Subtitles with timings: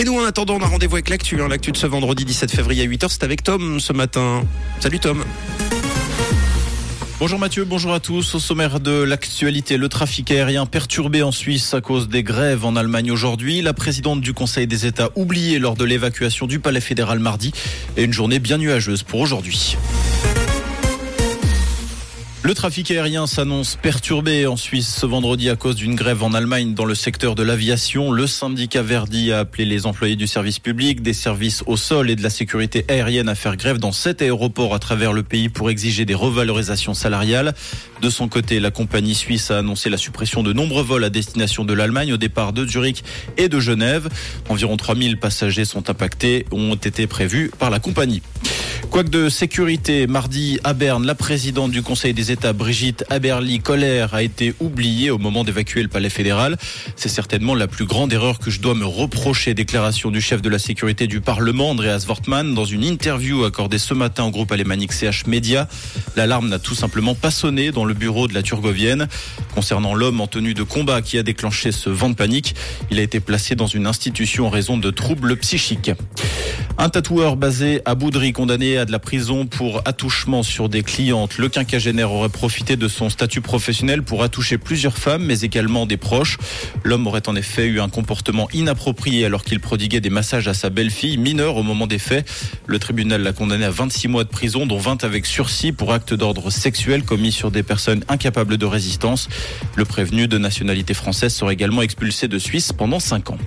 [0.00, 1.42] Et nous, en attendant, on a rendez-vous avec l'actu.
[1.42, 1.48] Hein.
[1.48, 4.46] L'actu de ce vendredi 17 février à 8h, c'est avec Tom ce matin.
[4.80, 5.22] Salut Tom.
[7.18, 8.34] Bonjour Mathieu, bonjour à tous.
[8.34, 12.76] Au sommaire de l'actualité, le trafic aérien perturbé en Suisse à cause des grèves en
[12.76, 13.60] Allemagne aujourd'hui.
[13.60, 17.52] La présidente du Conseil des États oubliée lors de l'évacuation du palais fédéral mardi
[17.98, 19.76] et une journée bien nuageuse pour aujourd'hui.
[22.50, 26.74] Le trafic aérien s'annonce perturbé en Suisse ce vendredi à cause d'une grève en Allemagne
[26.74, 28.10] dans le secteur de l'aviation.
[28.10, 32.16] Le syndicat Verdi a appelé les employés du service public, des services au sol et
[32.16, 35.70] de la sécurité aérienne à faire grève dans sept aéroports à travers le pays pour
[35.70, 37.54] exiger des revalorisations salariales.
[38.02, 41.64] De son côté, la compagnie suisse a annoncé la suppression de nombreux vols à destination
[41.64, 43.04] de l'Allemagne au départ de Zurich
[43.36, 44.08] et de Genève.
[44.48, 48.22] Environ 3000 passagers sont impactés, ont été prévus par la compagnie.
[48.90, 54.22] Quoique de sécurité, mardi à Berne, la présidente du Conseil des États, Brigitte Aberly-Colère, a
[54.22, 56.56] été oubliée au moment d'évacuer le palais fédéral.
[56.96, 59.54] C'est certainement la plus grande erreur que je dois me reprocher.
[59.54, 63.94] Déclaration du chef de la sécurité du Parlement, Andreas Wortmann, dans une interview accordée ce
[63.94, 65.68] matin au groupe alémanique CH Media.
[66.16, 69.06] L'alarme n'a tout simplement pas sonné dans le bureau de la Turgovienne.
[69.54, 72.54] Concernant l'homme en tenue de combat qui a déclenché ce vent de panique,
[72.90, 75.90] il a été placé dans une institution en raison de troubles psychiques.
[76.82, 81.36] Un tatoueur basé à Boudry, condamné à de la prison pour attouchement sur des clientes.
[81.36, 85.98] Le quinquagénaire aurait profité de son statut professionnel pour attoucher plusieurs femmes, mais également des
[85.98, 86.38] proches.
[86.82, 90.70] L'homme aurait en effet eu un comportement inapproprié alors qu'il prodiguait des massages à sa
[90.70, 92.26] belle-fille, mineure au moment des faits.
[92.64, 96.14] Le tribunal l'a condamné à 26 mois de prison, dont 20 avec sursis pour actes
[96.14, 99.28] d'ordre sexuel commis sur des personnes incapables de résistance.
[99.76, 103.38] Le prévenu de nationalité française sera également expulsé de Suisse pendant 5 ans.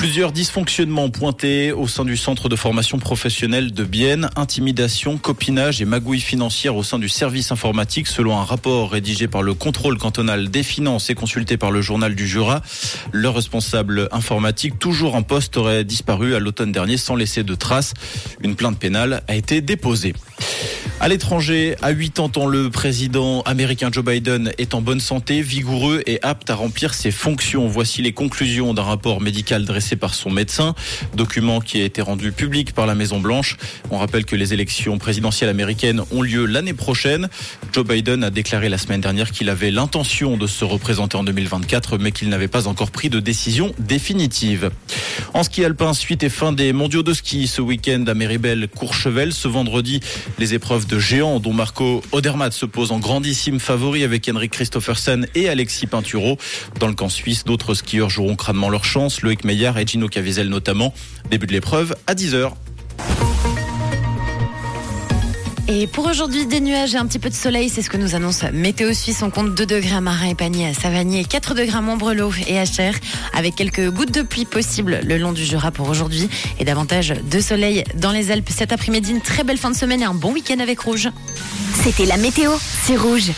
[0.00, 5.84] Plusieurs dysfonctionnements pointés au sein du centre de formation professionnelle de Bienne, intimidation, copinage et
[5.84, 10.50] magouille financière au sein du service informatique selon un rapport rédigé par le contrôle cantonal
[10.50, 12.62] des finances et consulté par le journal du Jura.
[13.12, 17.92] Le responsable informatique, toujours en poste, aurait disparu à l'automne dernier sans laisser de traces.
[18.42, 20.14] Une plainte pénale a été déposée.
[21.02, 26.02] À l'étranger, à 80 ans, le président américain Joe Biden est en bonne santé, vigoureux
[26.04, 27.66] et apte à remplir ses fonctions.
[27.68, 30.74] Voici les conclusions d'un rapport médical dressé par son médecin,
[31.14, 33.56] document qui a été rendu public par la Maison Blanche.
[33.90, 37.30] On rappelle que les élections présidentielles américaines ont lieu l'année prochaine.
[37.72, 41.96] Joe Biden a déclaré la semaine dernière qu'il avait l'intention de se représenter en 2024,
[41.96, 44.70] mais qu'il n'avait pas encore pris de décision définitive.
[45.32, 49.32] En ski alpin, suite et fin des mondiaux de ski ce week-end à Méribel, Courchevel.
[49.32, 50.00] Ce vendredi,
[50.38, 55.26] les épreuves de géants dont Marco Odermatt se pose en grandissime favori avec Henrik Christophersen
[55.36, 56.36] et Alexis Pinturo.
[56.80, 60.48] Dans le camp suisse, d'autres skieurs joueront crânement leur chance, Loïc Meyer et Gino Caviezel
[60.48, 60.92] notamment.
[61.30, 62.52] Début de l'épreuve à 10h.
[65.72, 68.16] Et pour aujourd'hui, des nuages et un petit peu de soleil, c'est ce que nous
[68.16, 69.22] annonce Météo Suisse.
[69.22, 72.58] On compte 2 degrés à Marin et Pagny, à Savagny, 4 degrés à Montbrelot et
[72.58, 72.64] à
[73.34, 76.28] avec quelques gouttes de pluie possibles le long du Jura pour aujourd'hui
[76.58, 79.12] et davantage de soleil dans les Alpes cet après-midi.
[79.12, 81.08] Une très belle fin de semaine et un bon week-end avec Rouge.
[81.84, 82.50] C'était la météo,
[82.84, 83.28] c'est Rouge.